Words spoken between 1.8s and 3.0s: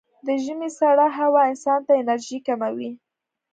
ته انرژي کموي.